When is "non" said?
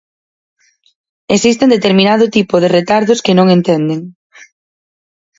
3.37-3.47